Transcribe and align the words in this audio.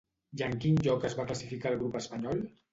I 0.39 0.41
en 0.45 0.55
quin 0.63 0.79
lloc 0.87 1.05
es 1.11 1.17
va 1.21 1.27
classificar 1.33 1.77
el 1.77 1.81
grup 1.85 2.01
espanyol? 2.05 2.47